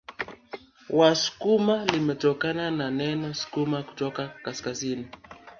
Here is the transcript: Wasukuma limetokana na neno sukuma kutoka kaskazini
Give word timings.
Wasukuma 0.99 1.75
limetokana 1.85 2.71
na 2.71 2.91
neno 2.91 3.33
sukuma 3.33 3.83
kutoka 3.83 4.27
kaskazini 4.27 5.07